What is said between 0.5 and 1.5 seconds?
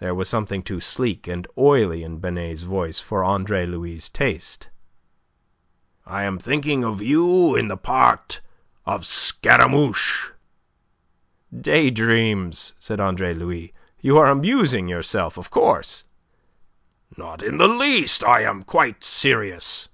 too sleek and